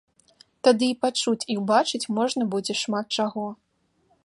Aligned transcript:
Тады 0.67 0.87
і 0.93 0.95
пачуць 1.05 1.47
і 1.55 1.59
ўбачыць 1.61 2.03
можна 2.19 2.43
будзе 2.57 2.73
шмат 2.83 3.07
чаго. 3.21 3.47